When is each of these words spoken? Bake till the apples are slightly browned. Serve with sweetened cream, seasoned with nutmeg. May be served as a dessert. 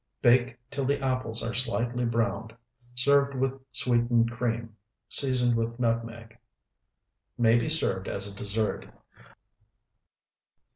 Bake 0.23 0.57
till 0.71 0.85
the 0.85 0.99
apples 0.99 1.43
are 1.43 1.53
slightly 1.53 2.05
browned. 2.05 2.55
Serve 2.95 3.35
with 3.35 3.61
sweetened 3.71 4.31
cream, 4.31 4.75
seasoned 5.07 5.55
with 5.55 5.79
nutmeg. 5.79 6.39
May 7.37 7.55
be 7.55 7.69
served 7.69 8.07
as 8.07 8.25
a 8.25 8.35
dessert. 8.35 8.87